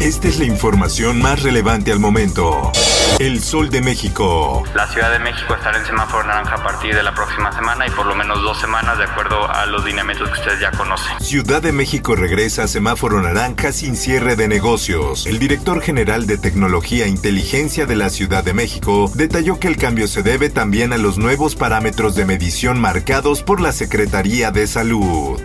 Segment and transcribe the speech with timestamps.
[0.00, 2.72] Esta es la información más relevante al momento.
[3.18, 4.62] El Sol de México.
[4.74, 7.90] La Ciudad de México estará en semáforo naranja a partir de la próxima semana y
[7.90, 11.20] por lo menos dos semanas de acuerdo a los lineamientos que ustedes ya conocen.
[11.20, 15.26] Ciudad de México regresa a semáforo naranja sin cierre de negocios.
[15.26, 19.76] El director general de Tecnología e Inteligencia de la Ciudad de México detalló que el
[19.76, 24.66] cambio se debe también a los nuevos parámetros de medición marcados por la Secretaría de
[24.66, 25.38] Salud.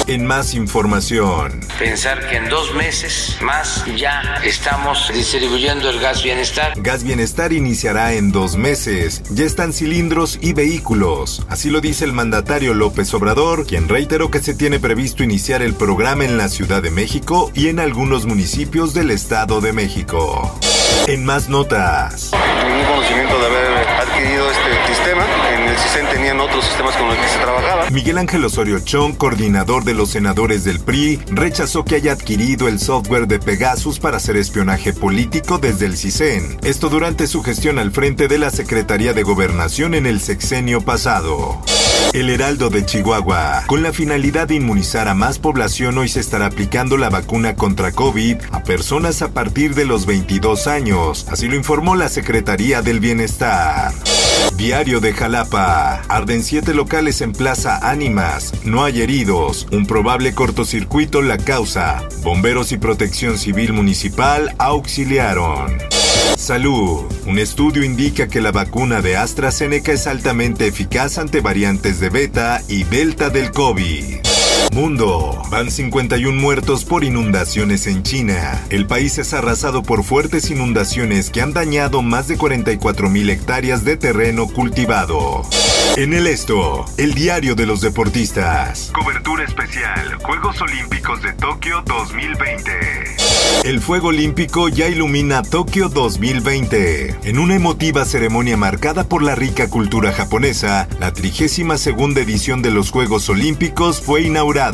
[0.07, 1.59] En más información.
[1.79, 6.73] Pensar que en dos meses más ya estamos distribuyendo el gas bienestar.
[6.77, 9.23] Gas Bienestar iniciará en dos meses.
[9.31, 11.45] Ya están cilindros y vehículos.
[11.49, 15.73] Así lo dice el mandatario López Obrador, quien reiteró que se tiene previsto iniciar el
[15.73, 20.59] programa en la Ciudad de México y en algunos municipios del Estado de México.
[21.07, 22.31] En más notas.
[22.67, 25.04] ningún conocimiento de haber adquirido este
[27.91, 32.79] Miguel Ángel Osorio Chong, coordinador de los senadores del PRI, rechazó que haya adquirido el
[32.79, 36.57] software de Pegasus para hacer espionaje político desde el CISEN.
[36.63, 41.61] Esto durante su gestión al frente de la Secretaría de Gobernación en el sexenio pasado.
[42.13, 43.63] El Heraldo de Chihuahua.
[43.67, 47.91] Con la finalidad de inmunizar a más población, hoy se estará aplicando la vacuna contra
[47.91, 51.27] COVID a personas a partir de los 22 años.
[51.29, 53.93] Así lo informó la Secretaría del Bienestar.
[54.55, 56.01] Diario de Jalapa.
[56.07, 58.53] Arden siete locales en Plaza Ánimas.
[58.63, 59.67] No hay heridos.
[59.71, 62.07] Un probable cortocircuito la causa.
[62.23, 65.77] Bomberos y Protección Civil Municipal auxiliaron.
[66.37, 67.03] Salud.
[67.25, 72.61] Un estudio indica que la vacuna de AstraZeneca es altamente eficaz ante variantes de beta
[72.67, 74.24] y delta del COVID.
[74.75, 75.41] Mundo.
[75.49, 78.61] Van 51 muertos por inundaciones en China.
[78.69, 83.85] El país es arrasado por fuertes inundaciones que han dañado más de 44 mil hectáreas
[83.85, 85.43] de terreno cultivado.
[85.95, 88.91] En el esto, el diario de los deportistas.
[88.93, 90.17] Cobertura especial.
[90.21, 93.15] Juegos Olímpicos de Tokio 2020.
[93.63, 97.15] El fuego olímpico ya ilumina Tokio 2020.
[97.23, 102.71] En una emotiva ceremonia marcada por la rica cultura japonesa, la 32 segunda edición de
[102.71, 104.64] los Juegos Olímpicos fue inaugurada.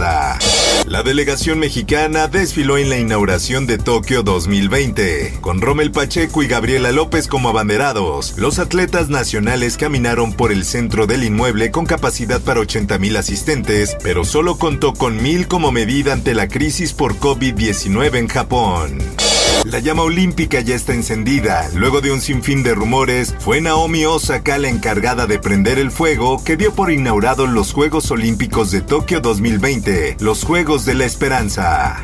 [0.85, 6.93] La delegación mexicana desfiló en la inauguración de Tokio 2020, con Rommel Pacheco y Gabriela
[6.93, 8.37] López como abanderados.
[8.37, 13.97] Los atletas nacionales caminaron por el centro del inmueble con capacidad para 80 mil asistentes,
[14.01, 19.30] pero solo contó con mil como medida ante la crisis por COVID-19 en Japón.
[19.65, 21.69] La llama olímpica ya está encendida.
[21.75, 26.43] Luego de un sinfín de rumores, fue Naomi Osaka la encargada de prender el fuego
[26.43, 32.03] que dio por inaugurados los Juegos Olímpicos de Tokio 2020, los Juegos de la Esperanza.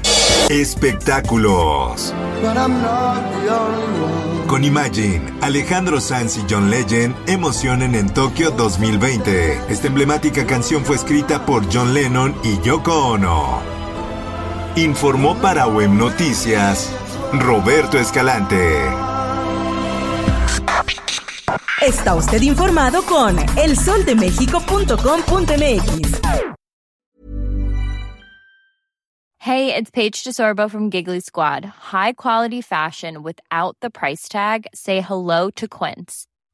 [0.50, 2.14] Espectáculos.
[4.48, 9.60] Con Imagine, Alejandro Sanz y John Legend emocionen en Tokio 2020.
[9.68, 13.62] Esta emblemática canción fue escrita por John Lennon y Yoko Ono.
[14.76, 16.92] Informó para Web Noticias
[17.34, 18.88] Roberto Escalante.
[21.82, 26.22] Está usted informado con elsoldemexico.com.mx.
[29.40, 31.66] Hey, it's Paige DeSorbo from Giggly Squad.
[31.66, 34.68] High quality fashion without the price tag.
[34.74, 36.28] Say hello to Quince.